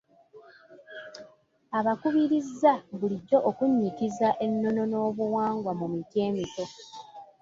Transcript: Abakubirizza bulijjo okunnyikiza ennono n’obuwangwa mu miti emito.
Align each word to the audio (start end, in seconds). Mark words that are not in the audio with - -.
Abakubirizza 1.79 2.71
bulijjo 2.97 3.37
okunnyikiza 3.49 4.27
ennono 4.45 4.83
n’obuwangwa 4.91 5.71
mu 5.79 5.87
miti 5.93 6.17
emito. 6.27 6.65